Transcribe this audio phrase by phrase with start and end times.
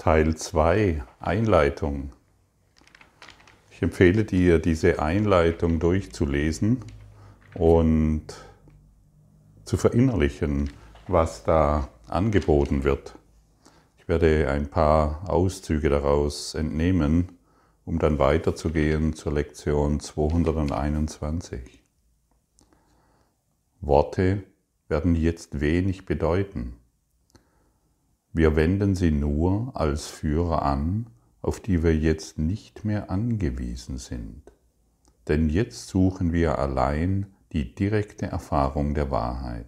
[0.00, 2.12] Teil 2 Einleitung.
[3.70, 6.82] Ich empfehle dir, diese Einleitung durchzulesen
[7.52, 8.22] und
[9.66, 10.70] zu verinnerlichen,
[11.06, 13.14] was da angeboten wird.
[13.98, 17.38] Ich werde ein paar Auszüge daraus entnehmen,
[17.84, 21.82] um dann weiterzugehen zur Lektion 221.
[23.82, 24.44] Worte
[24.88, 26.79] werden jetzt wenig bedeuten.
[28.32, 31.06] Wir wenden sie nur als Führer an,
[31.42, 34.52] auf die wir jetzt nicht mehr angewiesen sind.
[35.26, 39.66] Denn jetzt suchen wir allein die direkte Erfahrung der Wahrheit.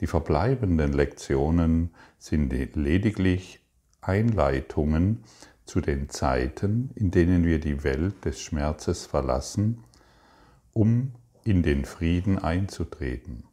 [0.00, 3.60] Die verbleibenden Lektionen sind lediglich
[4.02, 5.24] Einleitungen
[5.64, 9.84] zu den Zeiten, in denen wir die Welt des Schmerzes verlassen,
[10.72, 11.12] um
[11.44, 13.44] in den Frieden einzutreten.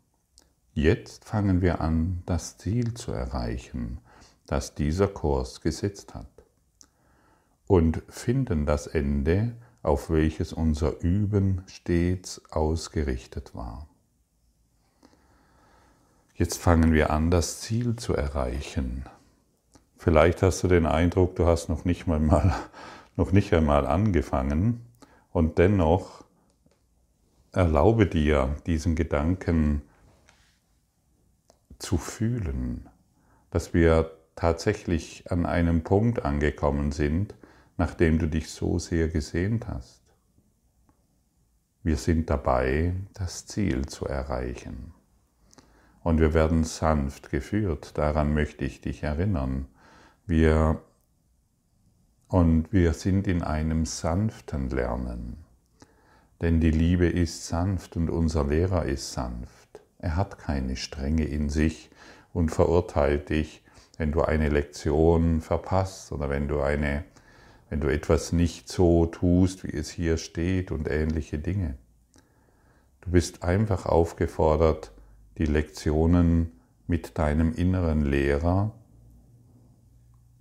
[0.73, 3.99] Jetzt fangen wir an, das Ziel zu erreichen,
[4.51, 6.25] das dieser Kurs gesetzt hat,
[7.67, 13.87] und finden das Ende, auf welches unser Üben stets ausgerichtet war.
[16.33, 19.05] Jetzt fangen wir an, das Ziel zu erreichen.
[19.97, 22.55] Vielleicht hast du den Eindruck, du hast noch nicht mal, mal
[23.15, 24.85] noch nicht einmal angefangen
[25.31, 26.23] und dennoch
[27.51, 29.83] erlaube dir, diesen Gedanken
[31.77, 32.89] zu fühlen,
[33.51, 37.35] dass wir tatsächlich an einem Punkt angekommen sind,
[37.77, 40.01] nachdem du dich so sehr gesehnt hast.
[41.83, 44.93] Wir sind dabei, das Ziel zu erreichen.
[46.03, 49.67] Und wir werden sanft geführt, daran möchte ich dich erinnern.
[50.25, 50.81] Wir
[52.29, 55.43] und wir sind in einem sanften Lernen.
[56.41, 59.81] Denn die Liebe ist sanft und unser Lehrer ist sanft.
[59.97, 61.89] Er hat keine Strenge in sich
[62.31, 63.63] und verurteilt dich,
[63.99, 67.03] wenn du eine Lektion verpasst oder wenn du eine
[67.69, 71.75] wenn du etwas nicht so tust, wie es hier steht und ähnliche Dinge.
[73.01, 74.91] Du bist einfach aufgefordert,
[75.37, 76.51] die Lektionen
[76.87, 78.73] mit deinem inneren Lehrer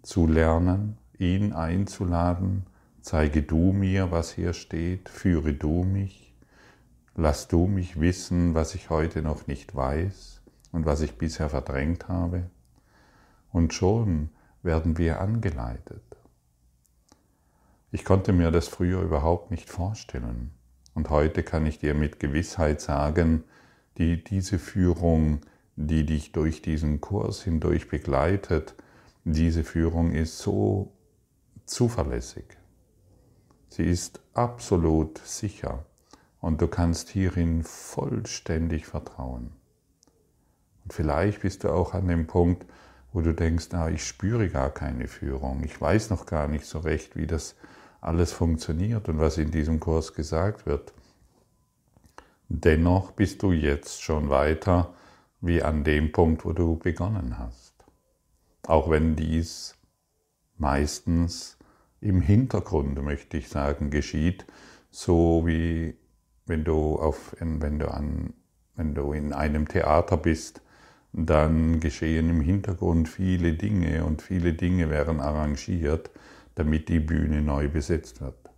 [0.02, 2.64] zu lernen, ihn einzuladen,
[3.02, 6.34] zeige du mir, was hier steht, führe du mich,
[7.14, 10.40] lass du mich wissen, was ich heute noch nicht weiß
[10.72, 12.48] und was ich bisher verdrängt habe.
[13.58, 14.30] Und schon
[14.62, 16.04] werden wir angeleitet.
[17.90, 20.52] Ich konnte mir das früher überhaupt nicht vorstellen.
[20.94, 23.42] Und heute kann ich dir mit Gewissheit sagen,
[23.96, 25.40] die, diese Führung,
[25.74, 28.76] die dich durch diesen Kurs hindurch begleitet,
[29.24, 30.92] diese Führung ist so
[31.64, 32.44] zuverlässig.
[33.70, 35.84] Sie ist absolut sicher
[36.40, 39.50] und du kannst hierin vollständig vertrauen.
[40.84, 42.64] Und vielleicht bist du auch an dem Punkt,
[43.18, 46.78] wo du denkst, ah, ich spüre gar keine Führung, ich weiß noch gar nicht so
[46.78, 47.56] recht, wie das
[48.00, 50.94] alles funktioniert und was in diesem Kurs gesagt wird.
[52.48, 54.94] Dennoch bist du jetzt schon weiter
[55.40, 57.74] wie an dem Punkt, wo du begonnen hast.
[58.68, 59.74] Auch wenn dies
[60.56, 61.58] meistens
[62.00, 64.46] im Hintergrund, möchte ich sagen, geschieht,
[64.92, 65.96] so wie
[66.46, 68.34] wenn du, auf, wenn du, an,
[68.76, 70.62] wenn du in einem Theater bist,
[71.26, 76.10] dann geschehen im Hintergrund viele Dinge und viele Dinge werden arrangiert,
[76.54, 78.50] damit die Bühne neu besetzt wird.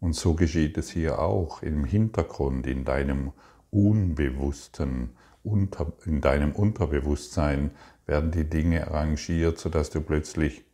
[0.00, 3.32] Und so geschieht es hier auch im Hintergrund, in deinem
[3.70, 5.10] Unbewussten,
[5.44, 7.70] in deinem Unterbewusstsein
[8.06, 10.64] werden die Dinge arrangiert, sodass du plötzlich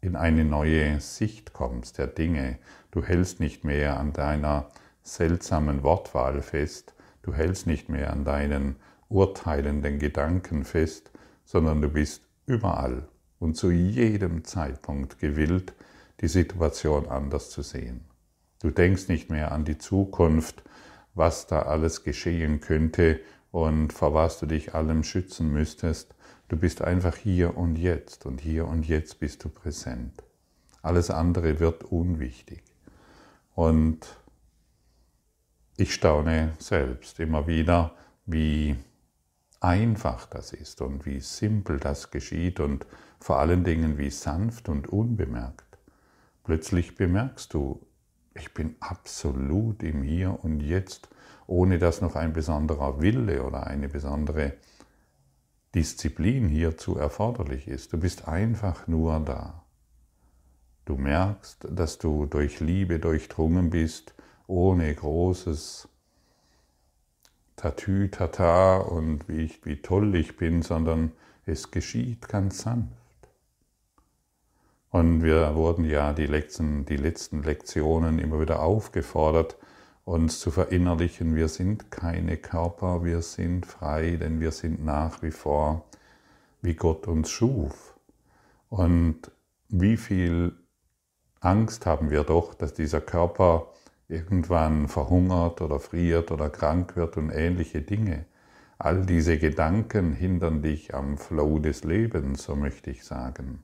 [0.00, 2.58] in eine neue Sicht kommst der Dinge.
[2.90, 4.70] Du hältst nicht mehr an deiner
[5.02, 8.76] seltsamen Wortwahl fest, du hältst nicht mehr an deinen
[9.08, 11.10] urteilenden Gedanken fest,
[11.44, 13.08] sondern du bist überall
[13.38, 15.74] und zu jedem Zeitpunkt gewillt,
[16.20, 18.04] die Situation anders zu sehen.
[18.60, 20.62] Du denkst nicht mehr an die Zukunft,
[21.14, 26.14] was da alles geschehen könnte und vor was du dich allem schützen müsstest.
[26.48, 30.22] Du bist einfach hier und jetzt und hier und jetzt bist du präsent.
[30.82, 32.62] Alles andere wird unwichtig.
[33.54, 33.98] Und
[35.76, 37.94] ich staune selbst immer wieder,
[38.24, 38.76] wie
[39.66, 42.86] einfach das ist und wie simpel das geschieht und
[43.18, 45.78] vor allen Dingen wie sanft und unbemerkt.
[46.44, 47.84] Plötzlich bemerkst du,
[48.34, 51.08] ich bin absolut im Hier und Jetzt,
[51.48, 54.54] ohne dass noch ein besonderer Wille oder eine besondere
[55.74, 57.92] Disziplin hierzu erforderlich ist.
[57.92, 59.64] Du bist einfach nur da.
[60.84, 64.14] Du merkst, dass du durch Liebe durchdrungen bist,
[64.46, 65.88] ohne großes
[67.56, 71.12] Tatü-Tata und wie, ich, wie toll ich bin, sondern
[71.46, 72.92] es geschieht ganz sanft.
[74.90, 79.56] Und wir wurden ja die letzten, die letzten Lektionen immer wieder aufgefordert,
[80.04, 85.32] uns zu verinnerlichen, wir sind keine Körper, wir sind frei, denn wir sind nach wie
[85.32, 85.84] vor,
[86.62, 87.94] wie Gott uns schuf.
[88.68, 89.30] Und
[89.68, 90.54] wie viel
[91.40, 93.72] Angst haben wir doch, dass dieser Körper
[94.08, 98.26] irgendwann verhungert oder friert oder krank wird und ähnliche Dinge.
[98.78, 103.62] All diese Gedanken hindern dich am Flow des Lebens, so möchte ich sagen.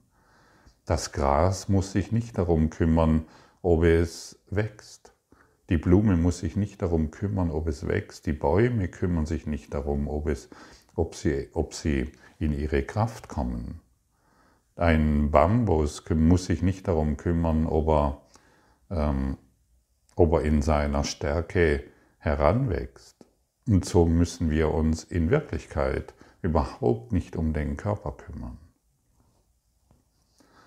[0.85, 3.27] Das Gras muss sich nicht darum kümmern,
[3.61, 5.15] ob es wächst.
[5.69, 8.27] Die Blume muss sich nicht darum kümmern, ob es wächst.
[8.27, 10.49] Die Bäume kümmern sich nicht darum, ob, es,
[10.95, 13.81] ob, sie, ob sie in ihre Kraft kommen.
[14.75, 18.23] Ein Bambus muss sich nicht darum kümmern, ob er,
[18.91, 19.39] ähm,
[20.17, 21.85] ob er in seiner Stärke
[22.19, 23.17] heranwächst.
[23.69, 28.59] Und so müssen wir uns in Wirklichkeit überhaupt nicht um den Körper kümmern.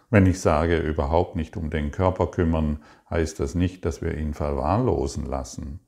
[0.09, 4.33] Wenn ich sage, überhaupt nicht um den Körper kümmern, heißt das nicht, dass wir ihn
[4.33, 5.79] verwahrlosen lassen,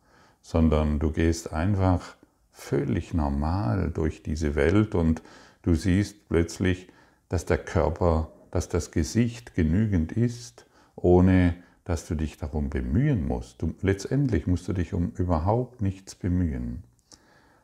[0.41, 2.17] sondern du gehst einfach
[2.51, 5.21] völlig normal durch diese Welt und
[5.61, 6.87] du siehst plötzlich,
[7.29, 10.65] dass der Körper, dass das Gesicht genügend ist,
[10.95, 11.55] ohne
[11.87, 13.61] dass du dich darum bemühen musst.
[13.61, 16.83] Du, letztendlich musst du dich um überhaupt nichts bemühen.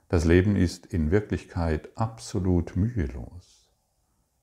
[0.07, 3.69] Das Leben ist in Wirklichkeit absolut mühelos.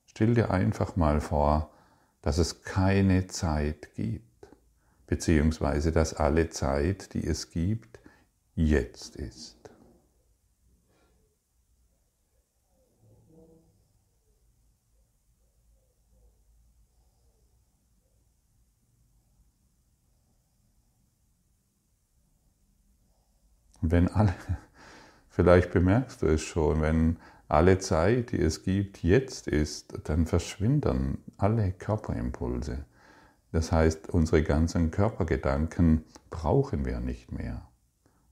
[0.04, 1.70] Stell dir einfach mal vor,
[2.20, 4.48] dass es keine Zeit gibt,
[5.06, 8.00] beziehungsweise dass alle Zeit, die es gibt,
[8.54, 9.59] jetzt ist.
[23.82, 24.34] Wenn alle,
[25.28, 27.16] vielleicht bemerkst du es schon, wenn
[27.48, 32.84] alle Zeit, die es gibt, jetzt ist, dann verschwinden alle Körperimpulse.
[33.52, 37.62] Das heißt, unsere ganzen Körpergedanken brauchen wir nicht mehr,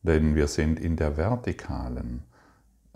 [0.02, 2.22] denn wir sind in der Vertikalen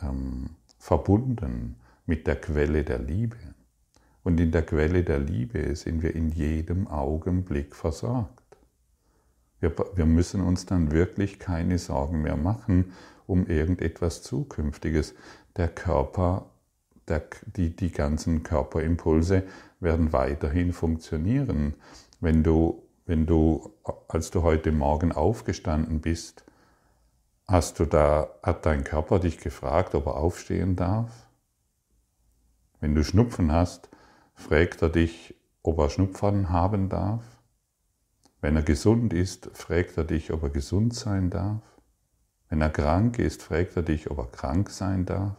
[0.00, 1.76] ähm, verbunden
[2.06, 3.36] mit der Quelle der Liebe.
[4.22, 8.41] Und in der Quelle der Liebe sind wir in jedem Augenblick versorgt.
[9.62, 12.92] Wir, wir müssen uns dann wirklich keine Sorgen mehr machen
[13.26, 15.14] um irgendetwas Zukünftiges
[15.56, 16.50] der Körper,
[17.08, 17.22] der,
[17.56, 19.44] die, die ganzen Körperimpulse
[19.80, 21.74] werden weiterhin funktionieren.
[22.20, 23.72] Wenn du, wenn du,
[24.08, 26.44] als du heute Morgen aufgestanden bist,
[27.48, 31.26] hast du da, hat dein Körper dich gefragt, ob er aufstehen darf?
[32.80, 33.88] Wenn du Schnupfen hast,
[34.34, 37.22] fragt er dich, ob er Schnupfen haben darf?
[38.42, 41.62] Wenn er gesund ist, fragt er dich, ob er gesund sein darf?
[42.48, 45.36] Wenn er krank ist, fragt er dich, ob er krank sein darf.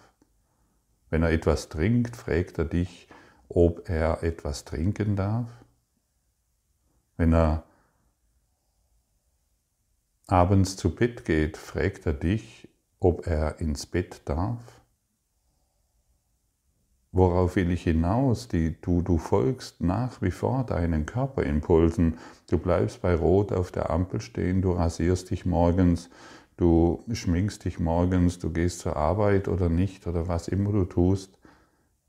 [1.09, 3.09] Wenn er etwas trinkt, fragt er dich,
[3.49, 5.49] ob er etwas trinken darf.
[7.17, 7.65] Wenn er
[10.27, 12.69] abends zu Bett geht, fragt er dich,
[12.99, 14.81] ob er ins Bett darf.
[17.13, 18.47] Worauf will ich hinaus?
[18.47, 22.17] Die, du, du folgst nach wie vor deinen Körperimpulsen.
[22.49, 26.09] Du bleibst bei Rot auf der Ampel stehen, du rasierst dich morgens,
[26.57, 31.37] du schminkst dich morgens, du gehst zur Arbeit oder nicht oder was immer du tust,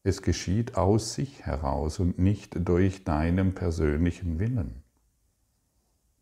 [0.05, 4.85] es geschieht aus sich heraus und nicht durch deinen persönlichen Willen.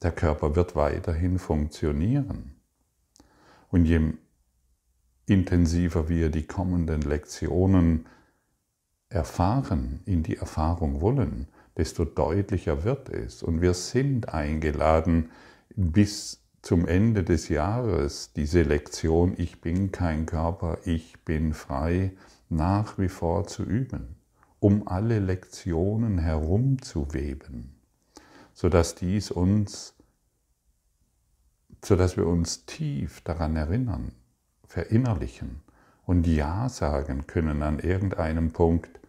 [0.02, 2.56] Der Körper wird weiterhin funktionieren.
[3.70, 4.00] Und je
[5.26, 8.06] intensiver wir die kommenden Lektionen
[9.14, 13.42] erfahren, in die Erfahrung wollen, desto deutlicher wird es.
[13.42, 15.30] Und wir sind eingeladen,
[15.74, 22.12] bis zum Ende des Jahres diese Lektion Ich bin kein Körper, ich bin frei
[22.48, 24.16] nach wie vor zu üben,
[24.60, 27.74] um alle Lektionen herumzuweben,
[28.52, 29.94] sodass dies uns,
[31.84, 34.12] sodass wir uns tief daran erinnern,
[34.66, 35.62] verinnerlichen
[36.04, 39.00] und Ja sagen können an irgendeinem Punkt,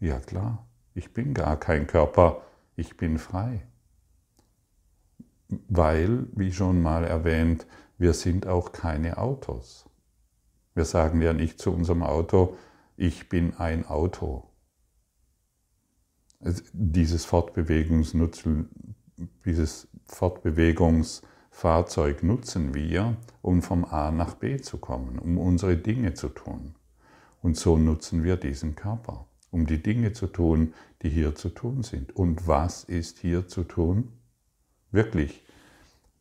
[0.00, 2.42] ja klar, ich bin gar kein Körper,
[2.76, 3.68] ich bin frei
[5.68, 9.88] weil, wie schon mal erwähnt, wir sind auch keine Autos.
[10.74, 12.56] Wir sagen ja nicht zu unserem Auto,
[12.96, 14.44] ich bin ein Auto.
[16.72, 18.94] Dieses, Fortbewegungsnutzen,
[19.44, 26.28] dieses Fortbewegungsfahrzeug nutzen wir, um vom A nach B zu kommen, um unsere Dinge zu
[26.28, 26.76] tun.
[27.42, 31.82] Und so nutzen wir diesen Körper, um die Dinge zu tun, die hier zu tun
[31.82, 32.14] sind.
[32.14, 34.12] Und was ist hier zu tun?
[34.90, 35.44] Wirklich,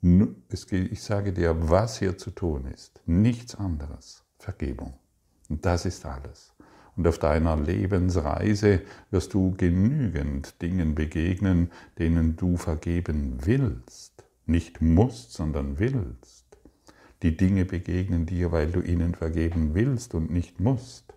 [0.02, 3.02] ich sage dir, was hier zu tun ist.
[3.06, 4.24] Nichts anderes.
[4.40, 4.94] Vergebung.
[5.50, 6.54] Und das ist alles.
[6.96, 8.82] Und auf deiner Lebensreise
[9.12, 14.24] wirst du genügend Dingen begegnen, denen du vergeben willst.
[14.46, 16.46] Nicht musst, sondern willst.
[17.24, 21.14] Die Dinge begegnen dir, weil du ihnen vergeben willst und nicht musst.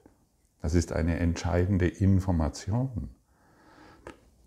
[0.62, 3.10] Das ist eine entscheidende Information.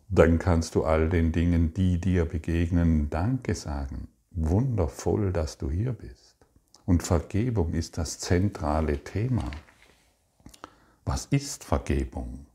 [0.10, 4.08] Dann kannst du all den Dingen, die dir begegnen, Danke sagen.
[4.32, 6.36] Wundervoll, dass du hier bist.
[6.86, 9.50] Und Vergebung ist das zentrale Thema.
[11.06, 12.46] Was ist Vergebung?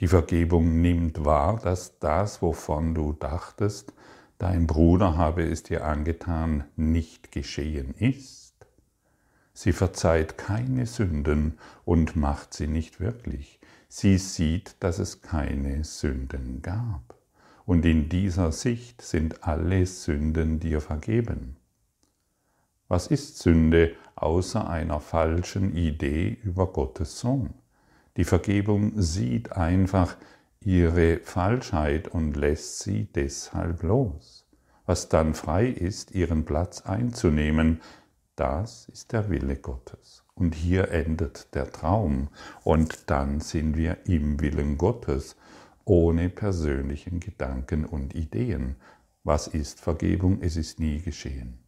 [0.00, 3.92] Die Vergebung nimmt wahr, dass das, wovon du dachtest,
[4.38, 8.37] dein Bruder habe es dir angetan, nicht geschehen ist.
[9.60, 13.58] Sie verzeiht keine Sünden und macht sie nicht wirklich.
[13.88, 17.16] Sie sieht, dass es keine Sünden gab.
[17.66, 21.56] Und in dieser Sicht sind alle Sünden dir vergeben.
[22.86, 27.52] Was ist Sünde außer einer falschen Idee über Gottes Sohn?
[28.16, 30.16] Die Vergebung sieht einfach
[30.60, 34.46] ihre Falschheit und lässt sie deshalb los.
[34.86, 37.80] Was dann frei ist, ihren Platz einzunehmen,
[38.38, 40.24] das ist der Wille Gottes.
[40.34, 42.28] Und hier endet der Traum
[42.62, 45.34] und dann sind wir im Willen Gottes,
[45.84, 48.76] ohne persönlichen Gedanken und Ideen.
[49.24, 50.40] Was ist Vergebung?
[50.40, 51.58] Es ist nie geschehen.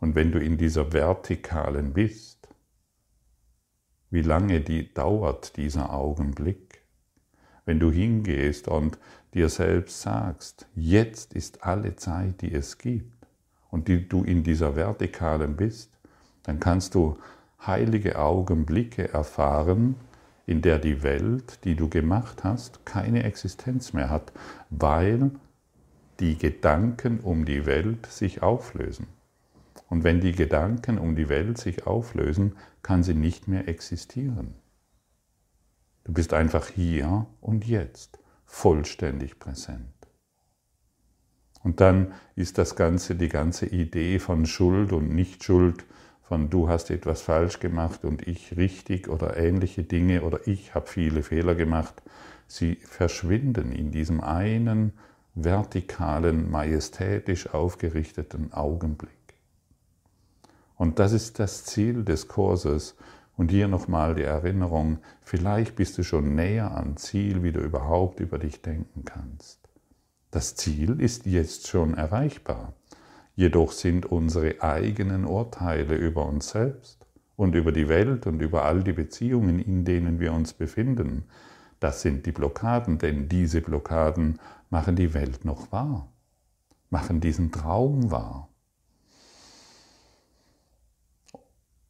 [0.00, 2.48] Und wenn du in dieser Vertikalen bist,
[4.10, 6.82] wie lange die dauert dieser Augenblick?
[7.64, 8.98] Wenn du hingehst und
[9.34, 13.17] dir selbst sagst, jetzt ist alle Zeit, die es gibt,
[13.70, 15.90] und die du in dieser Vertikalen bist,
[16.42, 17.18] dann kannst du
[17.66, 19.96] heilige Augenblicke erfahren,
[20.46, 24.32] in der die Welt, die du gemacht hast, keine Existenz mehr hat,
[24.70, 25.30] weil
[26.20, 29.06] die Gedanken um die Welt sich auflösen.
[29.88, 34.54] Und wenn die Gedanken um die Welt sich auflösen, kann sie nicht mehr existieren.
[36.04, 39.97] Du bist einfach hier und jetzt vollständig präsent.
[41.62, 45.84] Und dann ist das Ganze, die ganze Idee von Schuld und Nichtschuld,
[46.22, 50.86] von du hast etwas falsch gemacht und ich richtig oder ähnliche Dinge oder ich habe
[50.86, 52.02] viele Fehler gemacht,
[52.46, 54.92] sie verschwinden in diesem einen
[55.34, 59.12] vertikalen, majestätisch aufgerichteten Augenblick.
[60.76, 62.96] Und das ist das Ziel des Kurses.
[63.36, 68.20] Und hier nochmal die Erinnerung, vielleicht bist du schon näher am Ziel, wie du überhaupt
[68.20, 69.67] über dich denken kannst.
[70.30, 72.74] Das Ziel ist jetzt schon erreichbar.
[73.34, 77.06] Jedoch sind unsere eigenen Urteile über uns selbst
[77.36, 81.24] und über die Welt und über all die Beziehungen, in denen wir uns befinden,
[81.80, 86.12] das sind die Blockaden, denn diese Blockaden machen die Welt noch wahr,
[86.90, 88.47] machen diesen Traum wahr.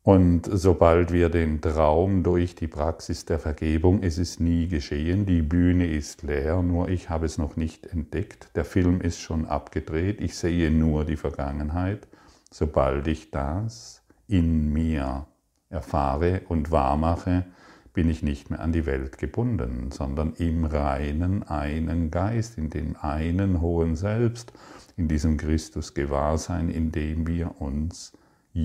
[0.09, 5.43] Und sobald wir den Traum durch die Praxis der Vergebung, es ist nie geschehen, die
[5.43, 10.23] Bühne ist leer, nur ich habe es noch nicht entdeckt, der Film ist schon abgedreht,
[10.23, 12.09] ich sehe nur die Vergangenheit,
[12.51, 15.27] sobald ich das in mir
[15.69, 17.45] erfahre und wahrmache,
[17.93, 22.97] bin ich nicht mehr an die Welt gebunden, sondern im reinen einen Geist, in dem
[22.97, 24.55] einen hohen Selbst,
[24.97, 28.15] in diesem Christus-Gewahrsein, in dem wir uns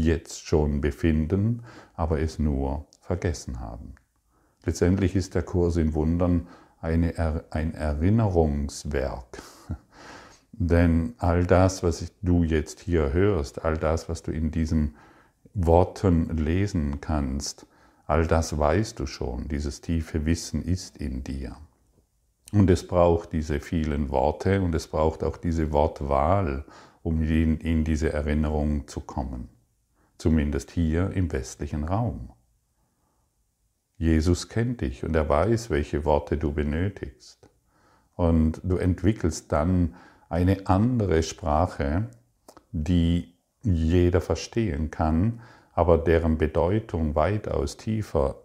[0.01, 1.63] jetzt schon befinden,
[1.95, 3.95] aber es nur vergessen haben.
[4.65, 6.47] Letztendlich ist der Kurs in Wundern
[6.81, 9.41] eine, ein Erinnerungswerk.
[10.51, 14.95] Denn all das, was du jetzt hier hörst, all das, was du in diesen
[15.53, 17.67] Worten lesen kannst,
[18.05, 21.55] all das weißt du schon, dieses tiefe Wissen ist in dir.
[22.51, 26.65] Und es braucht diese vielen Worte und es braucht auch diese Wortwahl,
[27.01, 29.49] um in, in diese Erinnerung zu kommen
[30.23, 32.31] zumindest hier im westlichen Raum.
[33.97, 37.49] Jesus kennt dich und er weiß, welche Worte du benötigst.
[38.15, 39.95] Und du entwickelst dann
[40.29, 42.07] eine andere Sprache,
[42.71, 45.41] die jeder verstehen kann,
[45.73, 48.43] aber deren Bedeutung weitaus tiefer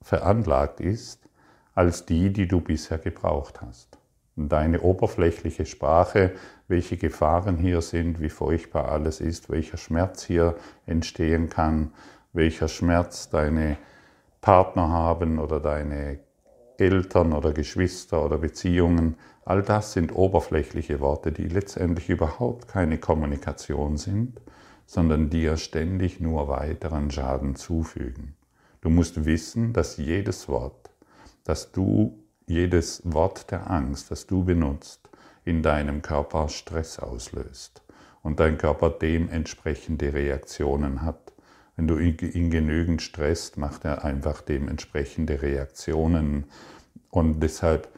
[0.00, 1.28] veranlagt ist
[1.74, 3.98] als die, die du bisher gebraucht hast.
[4.36, 6.32] Deine oberflächliche Sprache,
[6.66, 11.92] welche Gefahren hier sind, wie furchtbar alles ist, welcher Schmerz hier entstehen kann,
[12.32, 13.76] welcher Schmerz deine
[14.40, 16.18] Partner haben oder deine
[16.78, 23.96] Eltern oder Geschwister oder Beziehungen, all das sind oberflächliche Worte, die letztendlich überhaupt keine Kommunikation
[23.96, 24.40] sind,
[24.86, 28.34] sondern dir ständig nur weiteren Schaden zufügen.
[28.80, 30.90] Du musst wissen, dass jedes Wort,
[31.44, 35.08] das du jedes Wort der Angst, das du benutzt,
[35.44, 37.82] in deinem Körper Stress auslöst
[38.22, 41.34] und dein Körper dementsprechende Reaktionen hat,
[41.76, 46.44] Wenn du ihn genügend stresst, macht er einfach dementsprechende Reaktionen.
[47.10, 47.88] Und deshalb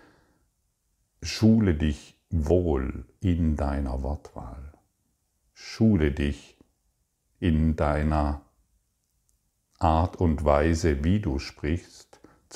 [1.22, 4.72] schule dich wohl in deiner Wortwahl.
[5.52, 6.56] Schule dich
[7.38, 8.40] in deiner
[9.78, 12.05] Art und Weise, wie du sprichst,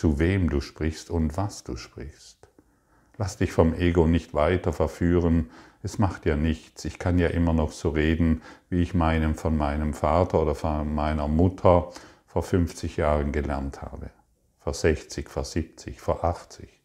[0.00, 2.48] zu wem du sprichst und was du sprichst.
[3.18, 5.50] Lass dich vom Ego nicht weiter verführen,
[5.82, 6.86] es macht ja nichts.
[6.86, 8.40] Ich kann ja immer noch so reden,
[8.70, 11.90] wie ich meinem von meinem Vater oder von meiner Mutter
[12.26, 14.08] vor 50 Jahren gelernt habe.
[14.60, 16.80] Vor 60, vor 70, vor 80.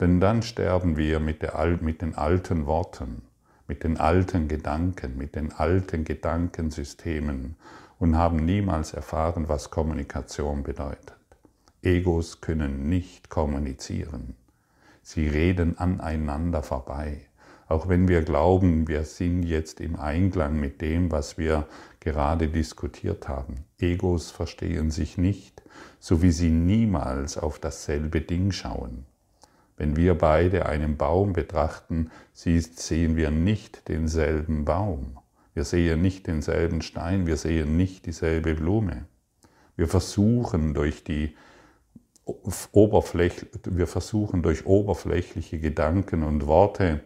[0.00, 3.22] Denn dann sterben wir mit, der, mit den alten Worten,
[3.68, 7.54] mit den alten Gedanken, mit den alten Gedankensystemen
[8.00, 11.17] und haben niemals erfahren, was Kommunikation bedeutet.
[11.82, 14.34] Egos können nicht kommunizieren.
[15.02, 17.20] Sie reden aneinander vorbei.
[17.68, 21.68] Auch wenn wir glauben, wir sind jetzt im Einklang mit dem, was wir
[22.00, 23.64] gerade diskutiert haben.
[23.78, 25.62] Egos verstehen sich nicht,
[26.00, 29.04] so wie sie niemals auf dasselbe Ding schauen.
[29.76, 35.18] Wenn wir beide einen Baum betrachten, sehen wir nicht denselben Baum.
[35.54, 39.04] Wir sehen nicht denselben Stein, wir sehen nicht dieselbe Blume.
[39.76, 41.36] Wir versuchen durch die
[42.72, 47.00] Oberfläch, wir versuchen durch oberflächliche Gedanken und Worte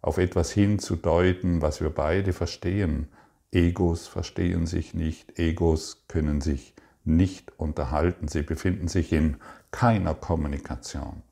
[0.00, 3.08] auf etwas hinzudeuten, was wir beide verstehen.
[3.52, 9.36] Egos verstehen sich nicht, Egos können sich nicht unterhalten, sie befinden sich in
[9.70, 11.22] keiner Kommunikation.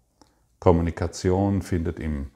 [0.59, 2.31] Kommunikation findet im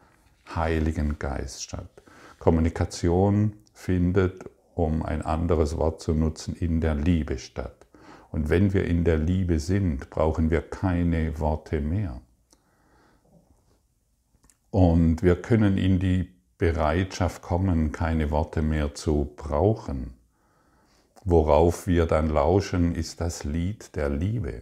[0.54, 2.02] Heiligen Geist statt.
[2.38, 7.75] Kommunikation findet, um ein anderes Wort zu nutzen, in der Liebe statt.
[8.36, 12.20] Und wenn wir in der Liebe sind, brauchen wir keine Worte mehr.
[14.70, 16.28] Und wir können in die
[16.58, 20.12] Bereitschaft kommen, keine Worte mehr zu brauchen.
[21.24, 24.60] Worauf wir dann lauschen, ist das Lied der Liebe,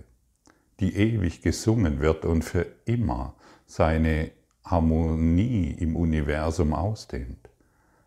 [0.79, 3.35] die ewig gesungen wird und für immer
[3.67, 4.31] seine
[4.65, 7.51] Harmonie im Universum ausdehnt.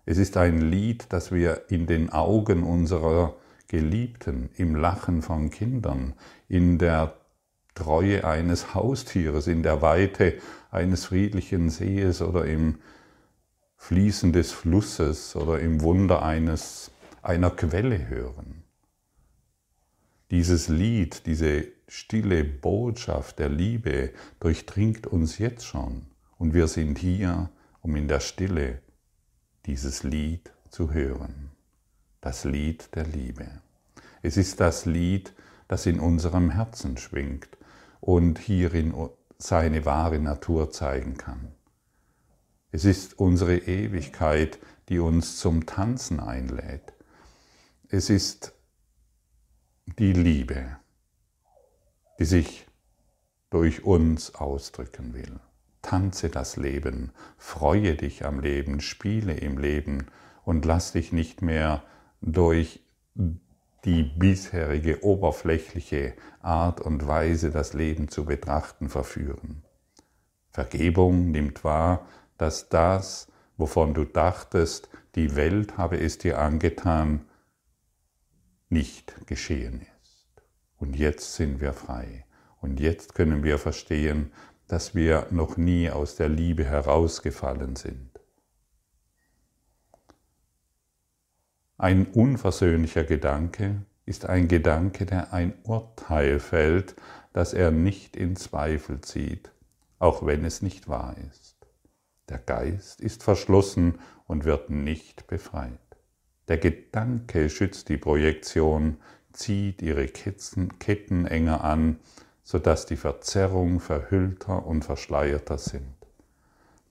[0.05, 3.35] Es ist ein Lied, das wir in den Augen unserer
[3.67, 6.13] Geliebten, im Lachen von Kindern,
[6.47, 7.17] in der
[7.75, 10.39] Treue eines Haustieres, in der Weite
[10.71, 12.79] eines friedlichen Sees oder im
[13.75, 18.63] Fließen des Flusses oder im Wunder eines, einer Quelle hören.
[20.31, 27.49] Dieses Lied, diese stille Botschaft der Liebe durchdringt uns jetzt schon und wir sind hier,
[27.81, 28.81] um in der Stille
[29.65, 31.51] dieses Lied zu hören.
[32.21, 33.47] Das Lied der Liebe.
[34.21, 35.33] Es ist das Lied,
[35.67, 37.49] das in unserem Herzen schwingt
[37.99, 38.93] und hierin
[39.37, 41.53] seine wahre Natur zeigen kann.
[42.71, 46.93] Es ist unsere Ewigkeit, die uns zum Tanzen einlädt.
[47.89, 48.53] Es ist
[49.85, 50.77] die Liebe,
[52.19, 52.67] die sich
[53.49, 55.39] durch uns ausdrücken will.
[55.81, 60.07] Tanze das Leben, freue dich am Leben, spiele im Leben
[60.43, 61.83] und lass dich nicht mehr
[62.21, 62.81] durch
[63.85, 69.63] die bisherige oberflächliche Art und Weise, das Leben zu betrachten, verführen.
[70.49, 73.27] Vergebung nimmt wahr, dass das,
[73.57, 77.25] wovon du dachtest, die Welt habe es dir angetan,
[78.69, 80.43] nicht geschehen ist.
[80.77, 82.25] Und jetzt sind wir frei.
[82.59, 84.31] Und jetzt können wir verstehen,
[84.67, 88.06] dass wir noch nie aus der Liebe herausgefallen sind.
[91.79, 96.95] Ein unversöhnlicher Gedanke ist ein Gedanke, der ein Urteil fällt,
[97.33, 99.51] das er nicht in Zweifel zieht,
[99.99, 101.55] auch wenn es nicht wahr ist.
[102.29, 105.77] Der Geist ist verschlossen und wird nicht befreit.
[106.47, 108.97] Der Gedanke schützt die Projektion,
[109.31, 111.99] zieht ihre Ketten enger an,
[112.41, 115.97] sodass die Verzerrung verhüllter und verschleierter sind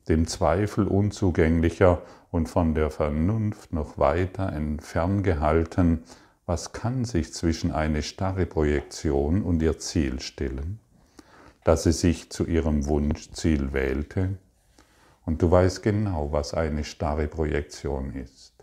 [0.09, 6.03] dem Zweifel unzugänglicher und von der Vernunft noch weiter entfernt gehalten,
[6.47, 10.79] was kann sich zwischen eine starre Projektion und ihr Ziel stellen,
[11.65, 14.39] dass sie sich zu ihrem Wunschziel wählte?
[15.25, 18.55] Und du weißt genau, was eine starre Projektion ist.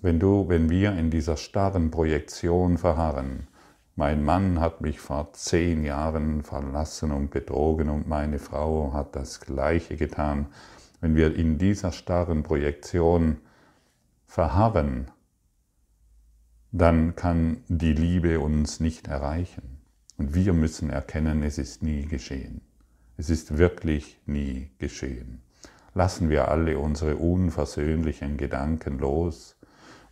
[0.00, 3.48] Wenn du, wenn wir in dieser starren Projektion verharren,
[3.96, 9.40] mein Mann hat mich vor zehn Jahren verlassen und betrogen und meine Frau hat das
[9.40, 10.46] Gleiche getan.
[11.04, 13.36] Wenn wir in dieser starren Projektion
[14.24, 15.10] verharren,
[16.72, 19.82] dann kann die Liebe uns nicht erreichen.
[20.16, 22.62] Und wir müssen erkennen, es ist nie geschehen.
[23.18, 25.42] Es ist wirklich nie geschehen.
[25.92, 29.58] Lassen wir alle unsere unversöhnlichen Gedanken los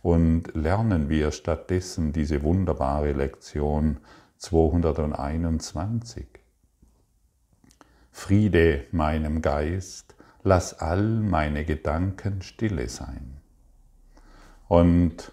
[0.03, 3.97] und lernen wir stattdessen diese wunderbare Lektion
[4.37, 6.27] 221.
[8.11, 13.37] Friede meinem Geist, lass all meine Gedanken stille sein.
[14.67, 15.31] Und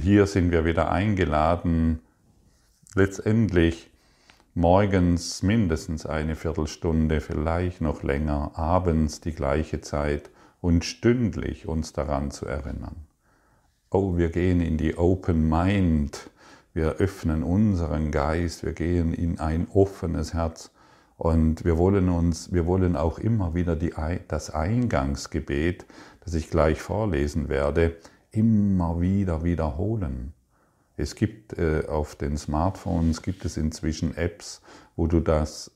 [0.00, 2.00] hier sind wir wieder eingeladen,
[2.94, 3.90] letztendlich
[4.54, 12.30] morgens mindestens eine Viertelstunde, vielleicht noch länger, abends die gleiche Zeit und stündlich uns daran
[12.30, 13.06] zu erinnern.
[13.90, 16.30] Oh, wir gehen in die Open Mind,
[16.72, 20.70] wir öffnen unseren Geist, wir gehen in ein offenes Herz
[21.16, 23.94] und wir wollen uns, wir wollen auch immer wieder die,
[24.28, 25.86] das Eingangsgebet,
[26.24, 27.96] das ich gleich vorlesen werde,
[28.30, 30.34] immer wieder wiederholen.
[30.96, 34.62] Es gibt äh, auf den Smartphones gibt es inzwischen Apps,
[34.96, 35.70] wo du das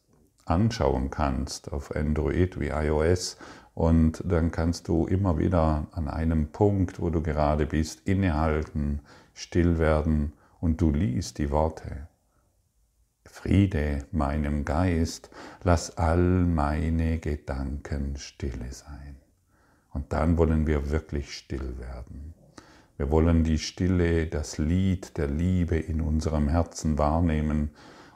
[0.44, 3.36] anschauen kannst auf Android wie iOS
[3.74, 9.00] und dann kannst du immer wieder an einem Punkt, wo du gerade bist, innehalten,
[9.34, 12.08] still werden und du liest die Worte.
[13.40, 15.30] Friede meinem Geist,
[15.62, 19.14] lass all meine Gedanken stille sein.
[19.92, 22.34] Und dann wollen wir wirklich still werden.
[22.96, 27.70] Wir wollen die Stille, das Lied der Liebe in unserem Herzen wahrnehmen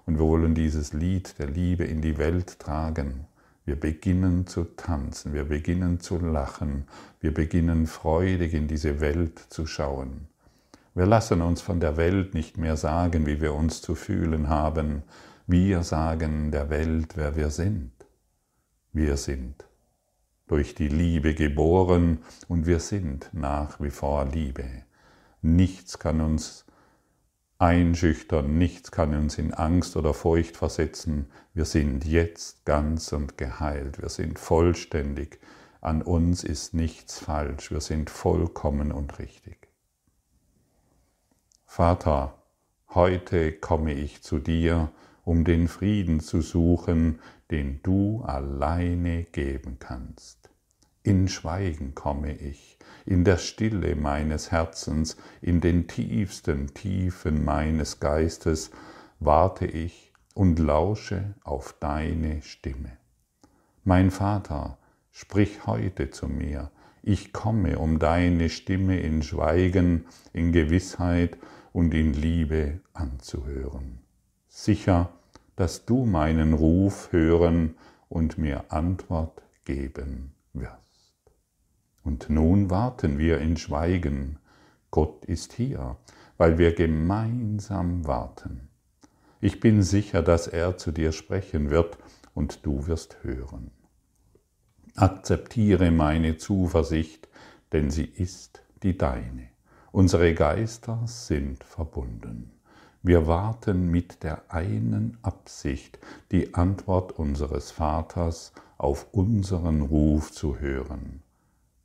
[0.06, 3.26] und wir wollen dieses Lied der Liebe in die Welt tragen.
[3.64, 6.88] Wir beginnen zu tanzen, wir beginnen zu lachen,
[7.20, 10.31] wir beginnen freudig in diese Welt zu schauen.
[10.94, 15.02] Wir lassen uns von der Welt nicht mehr sagen, wie wir uns zu fühlen haben.
[15.46, 17.92] Wir sagen der Welt, wer wir sind.
[18.92, 19.64] Wir sind
[20.48, 24.66] durch die Liebe geboren und wir sind nach wie vor Liebe.
[25.40, 26.66] Nichts kann uns
[27.58, 31.30] einschüchtern, nichts kann uns in Angst oder Furcht versetzen.
[31.54, 35.40] Wir sind jetzt ganz und geheilt, wir sind vollständig.
[35.80, 39.61] An uns ist nichts falsch, wir sind vollkommen und richtig.
[41.74, 42.34] Vater,
[42.90, 44.90] heute komme ich zu dir,
[45.24, 47.18] um den Frieden zu suchen,
[47.50, 50.50] den du alleine geben kannst.
[51.02, 58.70] In Schweigen komme ich, in der Stille meines Herzens, in den tiefsten Tiefen meines Geistes
[59.18, 62.98] warte ich und lausche auf deine Stimme.
[63.82, 64.76] Mein Vater,
[65.10, 66.70] sprich heute zu mir,
[67.04, 71.36] ich komme, um deine Stimme in Schweigen, in Gewissheit
[71.72, 74.00] und in Liebe anzuhören.
[74.48, 75.12] Sicher,
[75.56, 77.76] dass du meinen Ruf hören
[78.08, 80.78] und mir Antwort geben wirst.
[82.04, 84.38] Und nun warten wir in Schweigen.
[84.90, 85.96] Gott ist hier,
[86.36, 88.68] weil wir gemeinsam warten.
[89.40, 91.98] Ich bin sicher, dass er zu dir sprechen wird
[92.34, 93.70] und du wirst hören.
[94.94, 97.28] Akzeptiere meine Zuversicht,
[97.72, 99.51] denn sie ist die deine.
[99.92, 102.50] Unsere Geister sind verbunden.
[103.02, 105.98] Wir warten mit der einen Absicht,
[106.30, 111.22] die Antwort unseres Vaters auf unseren Ruf zu hören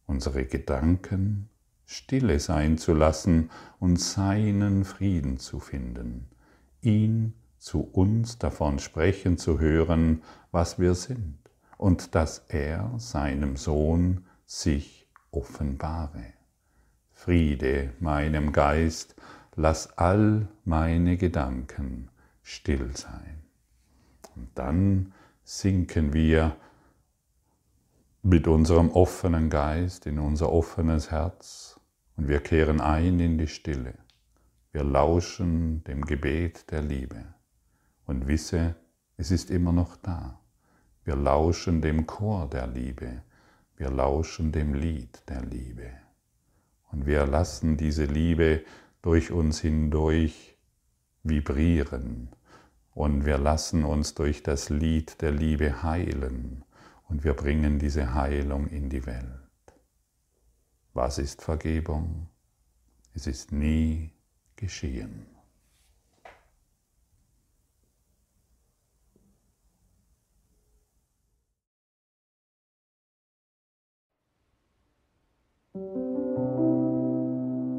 [0.07, 1.49] unsere Gedanken
[1.85, 6.29] stille sein zu lassen und seinen Frieden zu finden,
[6.81, 11.37] ihn zu uns davon sprechen zu hören, was wir sind,
[11.77, 16.36] und dass er seinem Sohn sich offenbare.
[17.17, 19.15] Friede meinem Geist,
[19.55, 22.09] lass all meine Gedanken
[22.43, 23.41] still sein.
[24.35, 26.55] Und dann sinken wir
[28.21, 31.79] mit unserem offenen Geist in unser offenes Herz
[32.17, 33.95] und wir kehren ein in die Stille.
[34.71, 37.25] Wir lauschen dem Gebet der Liebe
[38.05, 38.75] und wisse,
[39.17, 40.39] es ist immer noch da.
[41.03, 43.23] Wir lauschen dem Chor der Liebe.
[43.75, 46.06] Wir lauschen dem Lied der Liebe.
[46.91, 48.63] Und wir lassen diese Liebe
[49.01, 50.57] durch uns hindurch
[51.23, 52.29] vibrieren.
[52.91, 56.63] Und wir lassen uns durch das Lied der Liebe heilen
[57.09, 59.39] und wir bringen diese Heilung in die Welt.
[60.93, 62.27] Was ist Vergebung?
[63.13, 64.11] Es ist nie
[64.55, 65.36] geschehen.